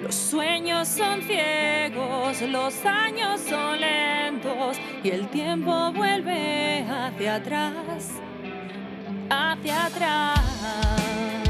Los 0.00 0.14
sueños 0.14 0.88
son 0.88 1.20
ciegos, 1.20 2.40
los 2.40 2.86
años 2.86 3.42
son 3.42 3.78
lentos 3.78 4.78
y 5.04 5.10
el 5.10 5.28
tiempo 5.28 5.92
vuelve 5.92 6.82
hacia 6.88 7.34
atrás, 7.34 8.12
hacia 9.28 9.84
atrás. 9.84 11.49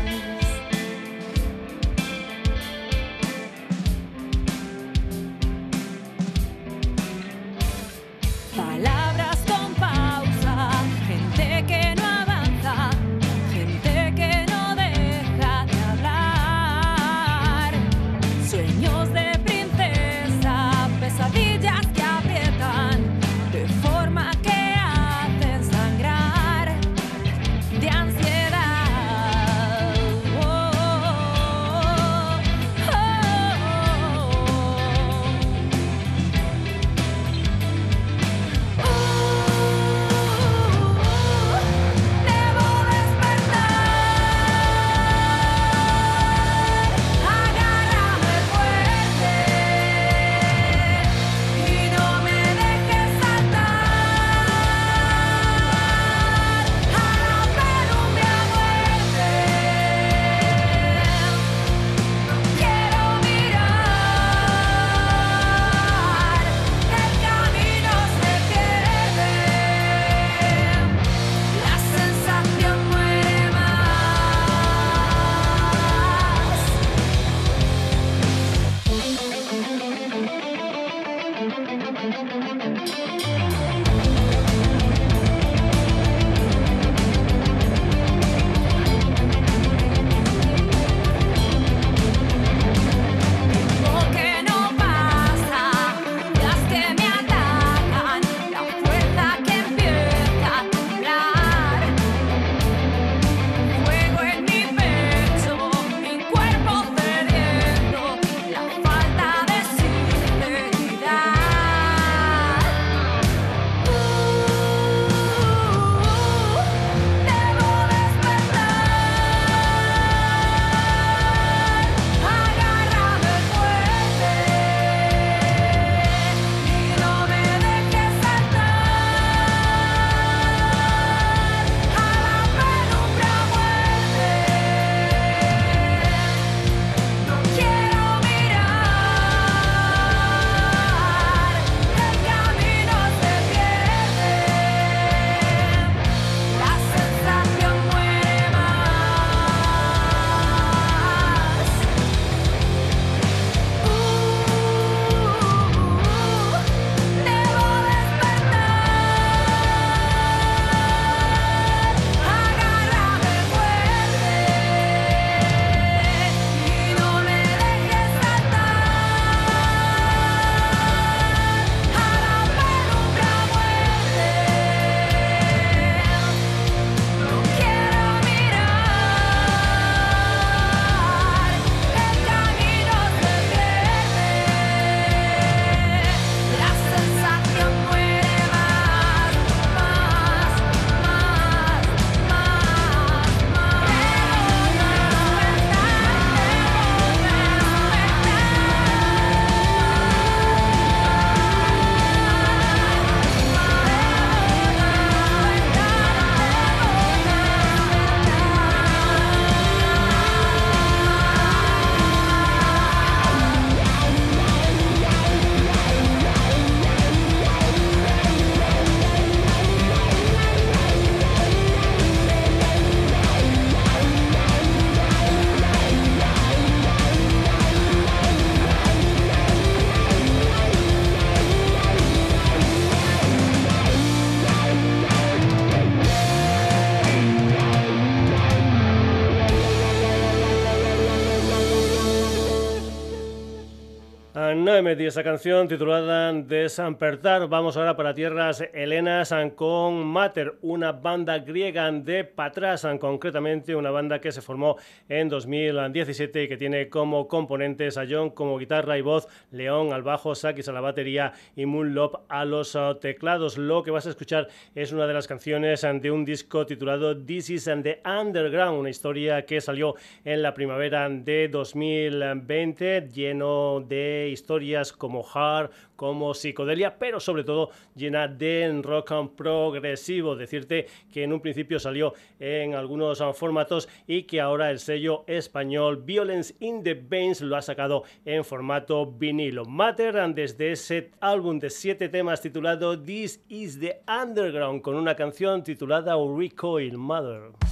Metí 244.82 245.04
esa 245.04 245.22
canción 245.22 245.68
titulada 245.68 246.32
Desampertar. 246.32 247.48
Vamos 247.48 247.76
ahora 247.76 247.96
para 247.96 248.14
tierras 248.14 248.64
helenas 248.72 249.34
con 249.54 250.06
Mater, 250.06 250.54
una 250.62 250.92
banda 250.92 251.38
griega 251.38 251.90
de 251.90 252.24
Patrasan, 252.24 252.96
concretamente 252.98 253.74
una 253.74 253.90
banda 253.90 254.20
que 254.20 254.32
se 254.32 254.40
formó 254.40 254.76
en 255.08 255.28
2017 255.28 256.44
y 256.44 256.48
que 256.48 256.56
tiene 256.56 256.88
como 256.88 257.28
componentes 257.28 257.98
a 257.98 258.06
John 258.08 258.30
como 258.30 258.58
guitarra 258.58 258.96
y 258.96 259.02
voz, 259.02 259.28
León 259.50 259.92
al 259.92 260.02
bajo, 260.02 260.34
Sakis 260.34 260.68
a 260.68 260.72
la 260.72 260.80
batería 260.80 261.32
y 261.56 261.66
Moonlop 261.66 262.22
a 262.28 262.44
los 262.44 262.78
teclados. 263.00 263.58
Lo 263.58 263.82
que 263.82 263.90
vas 263.90 264.06
a 264.06 264.10
escuchar 264.10 264.48
es 264.74 264.92
una 264.92 265.06
de 265.06 265.14
las 265.14 265.26
canciones 265.26 265.82
de 265.82 266.10
un 266.10 266.24
disco 266.24 266.64
titulado 266.64 267.16
This 267.16 267.50
is 267.50 267.68
and 267.68 267.82
the 267.82 268.00
Underground, 268.04 268.78
una 268.78 268.90
historia 268.90 269.44
que 269.44 269.60
salió 269.60 269.94
en 270.24 270.42
la 270.42 270.54
primavera 270.54 271.08
de 271.08 271.48
2020, 271.48 273.08
lleno 273.12 273.84
de 273.86 274.28
historias 274.30 274.69
como 274.96 275.24
hard, 275.34 275.70
como 275.96 276.34
psicodelia, 276.34 276.98
pero 276.98 277.20
sobre 277.20 277.44
todo 277.44 277.70
llena 277.94 278.28
de 278.28 278.80
rock 278.82 279.12
and 279.12 279.30
progresivo. 279.36 280.36
Decirte 280.36 280.86
que 281.12 281.24
en 281.24 281.32
un 281.32 281.40
principio 281.40 281.78
salió 281.78 282.14
en 282.38 282.74
algunos 282.74 283.22
formatos 283.34 283.88
y 284.06 284.24
que 284.24 284.40
ahora 284.40 284.70
el 284.70 284.78
sello 284.78 285.24
español 285.26 286.02
Violence 286.04 286.54
in 286.60 286.82
the 286.82 286.94
Veins 286.94 287.40
lo 287.40 287.56
ha 287.56 287.62
sacado 287.62 288.04
en 288.24 288.44
formato 288.44 289.06
vinilo. 289.06 289.64
Matter 289.64 290.34
desde 290.34 290.72
ese 290.72 291.10
álbum 291.20 291.58
de 291.58 291.70
siete 291.70 292.08
temas 292.08 292.40
titulado 292.40 293.00
This 293.00 293.42
is 293.48 293.78
the 293.78 294.02
Underground 294.08 294.82
con 294.82 294.96
una 294.96 295.14
canción 295.14 295.62
titulada 295.62 296.14
Recoil 296.14 296.96
Mother. 296.96 297.69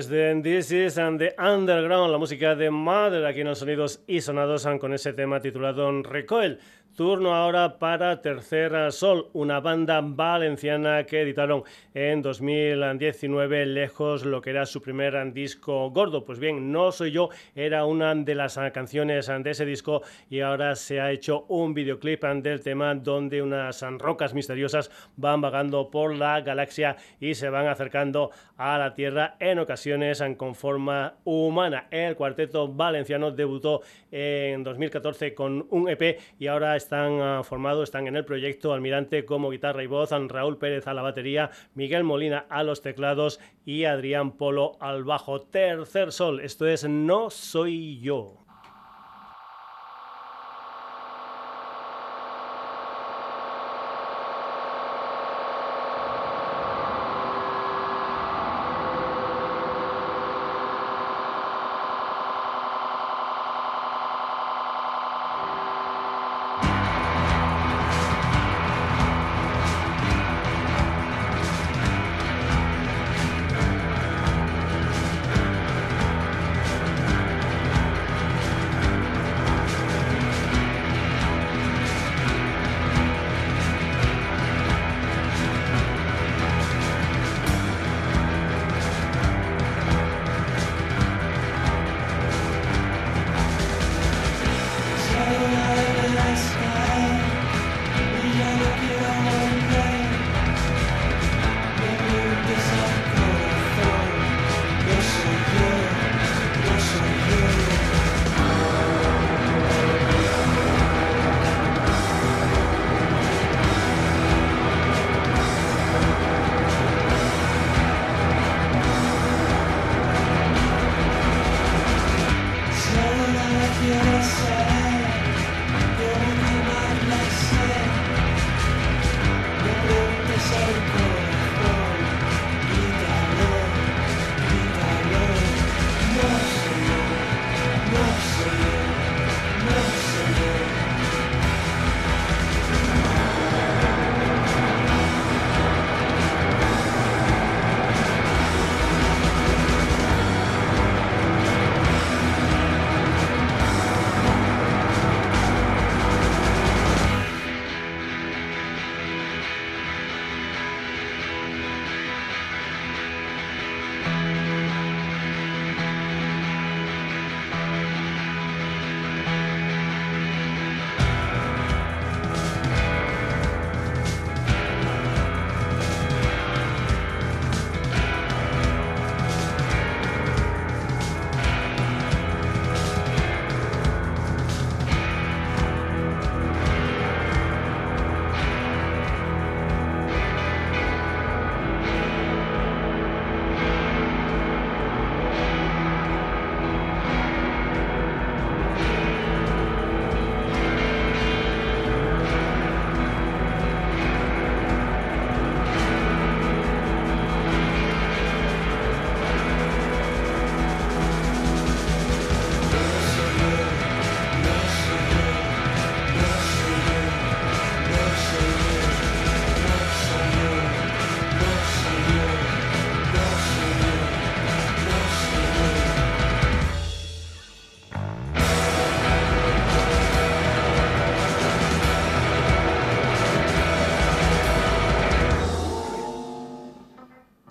Desde 0.00 0.40
This 0.40 0.72
is 0.72 0.96
and 0.96 1.18
the 1.18 1.34
Underground, 1.38 2.10
la 2.10 2.16
música 2.16 2.54
de 2.54 2.70
Mother, 2.70 3.26
aquí 3.26 3.42
en 3.42 3.48
los 3.48 3.58
sonidos 3.58 4.00
y 4.06 4.22
sonados 4.22 4.66
con 4.80 4.94
ese 4.94 5.12
tema 5.12 5.40
titulado 5.40 5.92
Recoil. 6.02 6.58
Turno 6.96 7.34
ahora 7.34 7.78
para 7.78 8.20
Tercera 8.20 8.90
Sol, 8.90 9.28
una 9.32 9.60
banda 9.60 10.00
valenciana 10.02 11.04
que 11.04 11.22
editaron 11.22 11.62
en 11.94 12.20
2019 12.20 13.64
lejos 13.66 14.26
lo 14.26 14.42
que 14.42 14.50
era 14.50 14.66
su 14.66 14.82
primer 14.82 15.32
disco 15.32 15.90
gordo. 15.90 16.24
Pues 16.24 16.38
bien, 16.38 16.72
No 16.72 16.92
Soy 16.92 17.12
Yo 17.12 17.30
era 17.54 17.86
una 17.86 18.14
de 18.14 18.34
las 18.34 18.58
canciones 18.74 19.28
de 19.28 19.50
ese 19.50 19.64
disco 19.64 20.02
y 20.28 20.40
ahora 20.40 20.74
se 20.74 21.00
ha 21.00 21.10
hecho 21.10 21.46
un 21.48 21.72
videoclip 21.72 22.24
del 22.24 22.60
tema 22.60 22.94
donde 22.94 23.40
unas 23.40 23.80
rocas 23.98 24.34
misteriosas 24.34 24.90
van 25.16 25.40
vagando 25.40 25.90
por 25.90 26.14
la 26.14 26.40
galaxia 26.40 26.96
y 27.20 27.34
se 27.34 27.48
van 27.48 27.68
acercando 27.68 28.30
a 28.56 28.76
la 28.76 28.92
Tierra 28.92 29.36
en 29.38 29.58
ocasiones 29.58 30.22
con 30.36 30.54
forma 30.54 31.14
humana. 31.24 31.86
El 31.90 32.16
cuarteto 32.16 32.68
valenciano 32.68 33.30
debutó 33.30 33.80
en 34.10 34.64
2014 34.64 35.34
con 35.34 35.66
un 35.70 35.88
EP 35.88 36.18
y 36.38 36.48
ahora 36.48 36.76
están 36.80 37.20
ah, 37.20 37.42
formados, 37.44 37.84
están 37.84 38.06
en 38.06 38.16
el 38.16 38.24
proyecto 38.24 38.72
Almirante 38.72 39.24
como 39.24 39.50
guitarra 39.50 39.82
y 39.82 39.86
voz, 39.86 40.10
Raúl 40.10 40.58
Pérez 40.58 40.86
a 40.86 40.94
la 40.94 41.02
batería, 41.02 41.50
Miguel 41.74 42.04
Molina 42.04 42.46
a 42.48 42.62
los 42.62 42.82
teclados 42.82 43.38
y 43.64 43.84
Adrián 43.84 44.32
Polo 44.32 44.76
al 44.80 45.04
bajo. 45.04 45.42
Tercer 45.42 46.12
sol, 46.12 46.40
esto 46.40 46.66
es 46.66 46.88
No 46.88 47.30
Soy 47.30 48.00
Yo. 48.00 48.39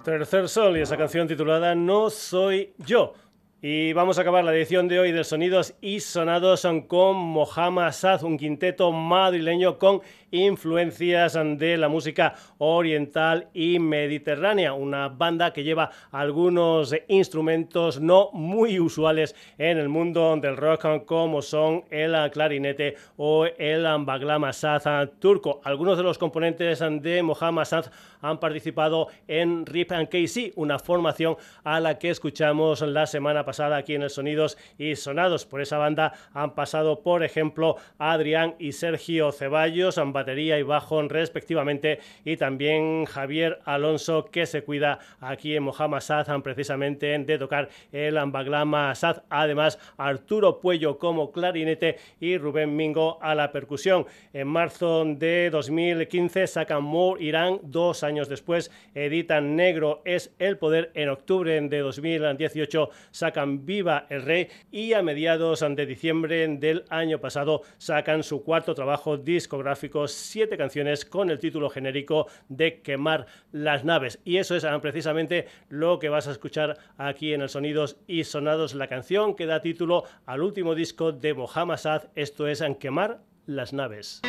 Tercer 0.10 0.50
Sol 0.50 0.76
y 0.76 0.82
esa 0.82 0.98
canción 0.98 1.28
titulada 1.28 1.76
No 1.76 2.10
Soy 2.10 2.74
Yo. 2.80 3.14
Y 3.62 3.92
vamos 3.92 4.18
a 4.18 4.22
acabar 4.22 4.46
la 4.46 4.56
edición 4.56 4.88
de 4.88 5.02
hoy 5.02 5.12
de 5.12 5.26
Sonidos 5.26 5.76
y 5.82 6.00
Sonados 6.00 6.66
con 6.88 7.18
Mohamed 7.18 7.92
Saz, 7.92 8.24
un 8.24 8.38
quinteto 8.38 8.94
madrileño 8.94 9.78
con 9.78 10.02
influencias 10.32 11.38
de 11.58 11.76
la 11.76 11.90
música 11.90 12.36
oriental 12.58 13.50
y 13.54 13.80
mediterránea. 13.80 14.72
Una 14.72 15.10
banda 15.10 15.52
que 15.52 15.66
lleva 15.66 15.90
algunos 16.10 16.96
instrumentos 17.10 18.00
no 18.00 18.30
muy 18.32 18.80
usuales 18.80 19.36
en 19.58 19.78
el 19.78 19.90
mundo 19.90 20.38
del 20.38 20.56
rock, 20.56 21.04
como 21.04 21.42
son 21.42 21.84
el 21.90 22.16
clarinete 22.32 22.96
o 23.18 23.46
el 23.46 23.84
baglama 24.06 24.54
saz 24.54 24.88
turco. 25.20 25.60
Algunos 25.66 25.98
de 25.98 26.04
los 26.04 26.18
componentes 26.18 26.80
de 26.80 27.24
Mohamed 27.24 27.66
Saz 27.66 27.92
han 28.22 28.40
participado 28.40 29.08
en 29.28 29.66
Rip 29.66 29.92
and 29.92 30.08
Casey, 30.08 30.54
una 30.56 30.80
formación 30.80 31.36
a 31.66 31.82
la 31.82 31.98
que 32.00 32.10
escuchamos 32.10 32.82
la 32.82 33.06
semana 33.06 33.44
pasada 33.44 33.49
pasada 33.50 33.78
aquí 33.78 33.96
en 33.96 34.04
el 34.04 34.12
Sonidos 34.12 34.60
y 34.78 34.96
Sonados. 34.96 35.48
Por 35.48 35.60
esa 35.60 35.80
banda 35.80 36.14
han 36.34 36.54
pasado, 36.54 37.02
por 37.02 37.24
ejemplo, 37.24 37.78
Adrián 37.98 38.54
y 38.60 38.74
Sergio 38.74 39.32
Ceballos, 39.32 39.98
en 39.98 40.14
batería 40.14 40.60
y 40.60 40.62
bajo 40.62 41.02
respectivamente, 41.02 41.98
y 42.24 42.38
también 42.38 43.06
Javier 43.06 43.60
Alonso, 43.66 44.26
que 44.26 44.46
se 44.46 44.62
cuida 44.62 45.00
aquí 45.20 45.56
en 45.56 45.64
Mohamed 45.64 46.00
Sad, 46.02 46.28
precisamente 46.44 47.18
de 47.18 47.38
tocar 47.40 47.70
el 47.92 48.20
Ambaglama 48.20 48.94
Sad. 48.94 49.24
Además, 49.32 49.80
Arturo 49.98 50.60
Puello 50.60 51.00
como 51.00 51.32
clarinete 51.32 51.98
y 52.20 52.38
Rubén 52.38 52.76
Mingo 52.76 53.18
a 53.20 53.34
la 53.34 53.52
percusión. 53.52 54.06
En 54.32 54.48
marzo 54.48 55.06
de 55.06 55.50
2015 55.50 56.46
sacan 56.46 56.84
More 56.84 57.24
Irán, 57.24 57.62
dos 57.64 58.04
años 58.04 58.30
después 58.30 58.70
editan 58.94 59.56
Negro 59.56 60.04
es 60.06 60.36
el 60.38 60.60
poder. 60.60 60.92
En 60.94 61.10
octubre 61.10 61.60
de 61.60 61.80
2018 61.80 62.90
sacan 63.12 63.39
Viva 63.46 64.06
el 64.10 64.24
Rey 64.24 64.48
y 64.72 64.94
a 64.94 65.02
mediados 65.02 65.60
de 65.60 65.86
diciembre 65.86 66.48
del 66.48 66.86
año 66.90 67.20
pasado 67.20 67.62
sacan 67.78 68.24
su 68.24 68.44
cuarto 68.44 68.76
trabajo 68.76 69.18
discográfico, 69.18 70.08
siete 70.08 70.58
canciones 70.58 71.06
con 71.06 71.30
el 71.30 71.40
título 71.40 71.70
genérico 71.70 72.28
de 72.48 72.82
Quemar 72.82 73.26
las 73.52 73.84
naves. 73.84 74.20
Y 74.24 74.38
eso 74.38 74.56
es 74.56 74.64
ah, 74.64 74.80
precisamente 74.82 75.48
lo 75.70 76.00
que 76.00 76.10
vas 76.10 76.28
a 76.28 76.32
escuchar 76.32 76.78
aquí 76.98 77.34
en 77.34 77.42
el 77.42 77.50
Sonidos 77.50 77.98
y 78.08 78.24
Sonados, 78.24 78.74
la 78.74 78.88
canción 78.88 79.36
que 79.36 79.46
da 79.46 79.62
título 79.62 80.04
al 80.26 80.42
último 80.42 80.76
disco 80.76 81.12
de 81.12 81.34
Mohamed 81.34 81.78
Sad, 81.78 82.04
esto 82.16 82.48
es 82.48 82.64
Quemar 82.80 83.22
las 83.46 83.74
naves. 83.74 84.22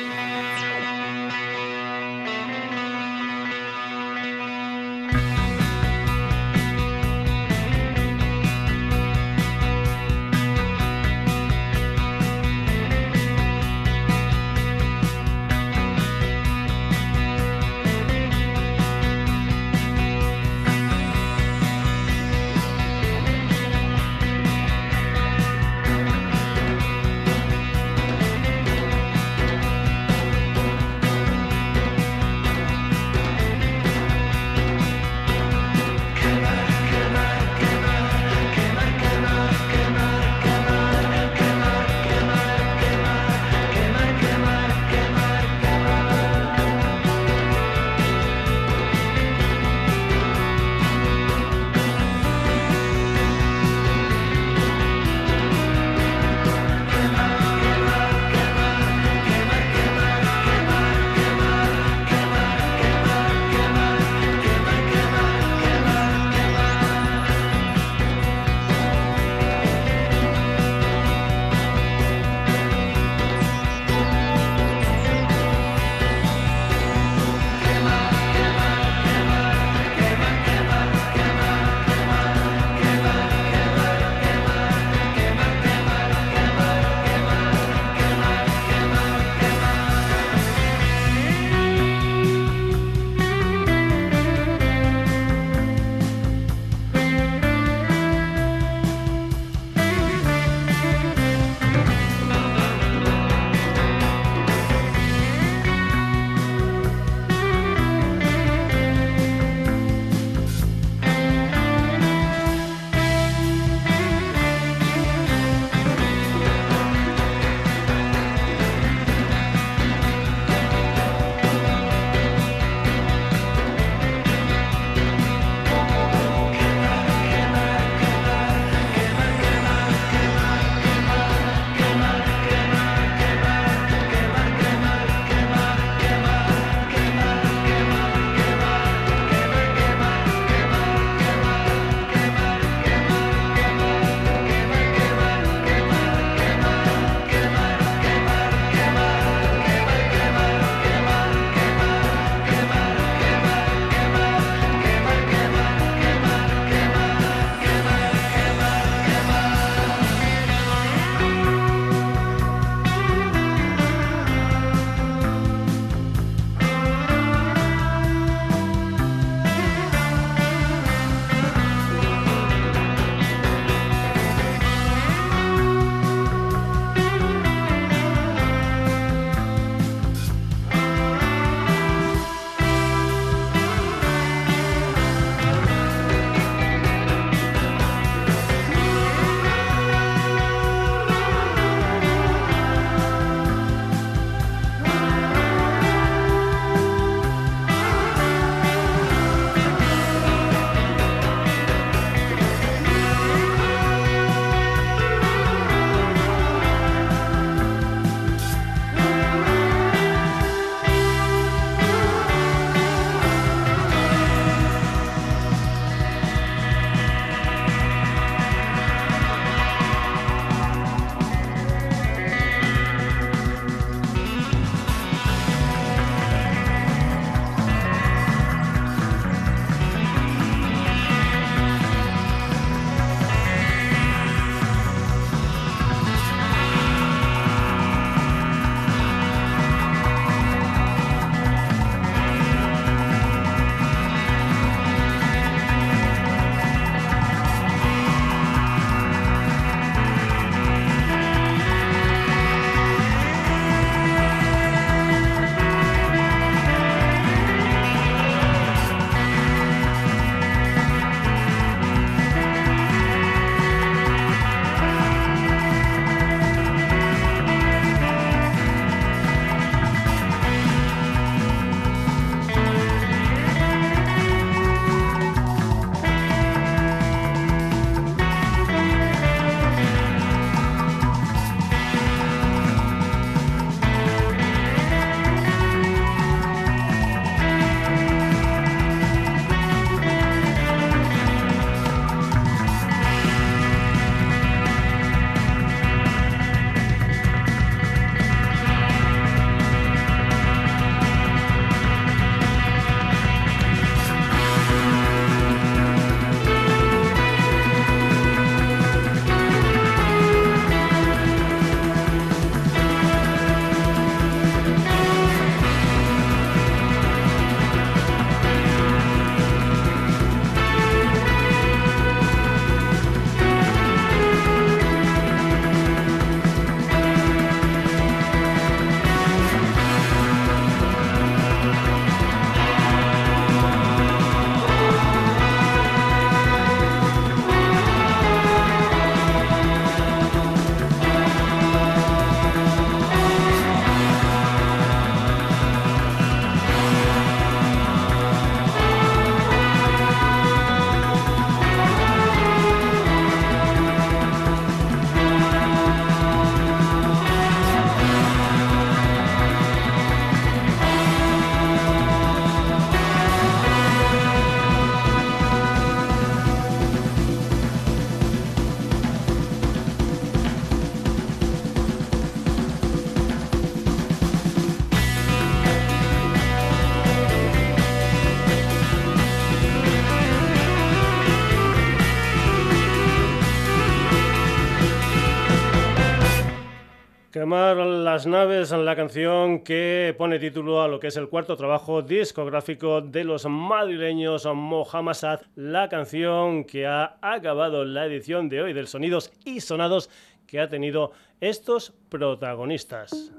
Las 388.21 388.27
naves, 388.27 388.71
la 388.71 388.97
canción 388.97 389.61
que 389.61 390.15
pone 390.19 390.39
título 390.39 390.83
a 390.83 390.89
lo 390.89 391.01
que 391.01 391.07
es 391.07 391.17
el 391.17 391.31
cuarto 391.31 391.57
trabajo 391.57 392.03
discográfico 392.03 393.01
de 393.01 393.25
los 393.25 393.47
madrileños 393.47 394.45
Mohamed 394.45 395.15
Sad, 395.15 395.41
la 395.55 395.89
canción 395.89 396.65
que 396.65 396.87
ha 396.87 397.17
acabado 397.23 397.83
la 397.87 398.05
edición 398.05 398.51
de 398.51 398.61
hoy 398.61 398.73
del 398.75 398.89
Sonidos 398.89 399.33
y 399.47 399.63
Sonados 399.63 400.11
que 400.47 400.61
ha 400.61 400.69
tenido 400.69 401.13
estos 401.41 401.95
protagonistas. 402.11 403.33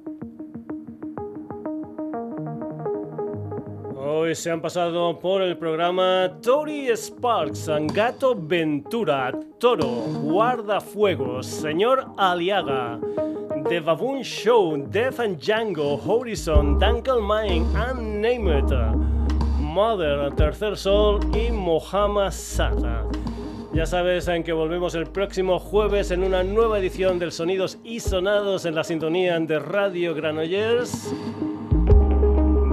Hoy 3.95 4.33
se 4.33 4.49
han 4.49 4.63
pasado 4.63 5.19
por 5.19 5.43
el 5.43 5.57
programa 5.57 6.39
Tori 6.41 6.87
Sparks, 6.87 7.69
Gato 7.93 8.35
Ventura, 8.35 9.31
Toro, 9.59 9.87
Guardafuegos, 9.87 11.45
Señor 11.45 12.07
Aliaga. 12.17 12.99
The 13.69 13.79
Baboon 13.79 14.23
Show, 14.23 14.77
Death 14.77 15.19
and 15.19 15.39
Django, 15.39 15.97
Horizon, 15.97 16.79
Dunkel 16.79 17.21
Mine, 17.21 17.65
Unnamed, 17.75 18.71
Mother, 19.59 20.31
Tercer 20.35 20.75
Sol 20.77 21.19
y 21.35 21.51
Mohamed 21.51 22.31
Sata. 22.31 23.05
Ya 23.73 23.85
sabes 23.85 24.27
en 24.27 24.43
que 24.43 24.53
volvemos 24.53 24.95
el 24.95 25.07
próximo 25.07 25.59
jueves 25.59 26.11
en 26.11 26.23
una 26.23 26.43
nueva 26.43 26.79
edición 26.79 27.19
del 27.19 27.31
Sonidos 27.31 27.77
y 27.83 27.99
Sonados 27.99 28.65
en 28.65 28.75
la 28.75 28.83
sintonía 28.83 29.39
de 29.39 29.59
Radio 29.59 30.13
Granollers 30.13 31.13